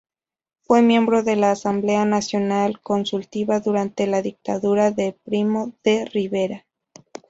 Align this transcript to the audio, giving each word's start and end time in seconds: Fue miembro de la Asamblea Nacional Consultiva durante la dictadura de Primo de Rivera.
Fue 0.63 0.81
miembro 0.81 1.21
de 1.21 1.35
la 1.35 1.51
Asamblea 1.51 2.05
Nacional 2.05 2.79
Consultiva 2.81 3.59
durante 3.59 4.07
la 4.07 4.23
dictadura 4.23 4.89
de 4.89 5.13
Primo 5.23 5.73
de 5.83 6.05
Rivera. 6.05 6.65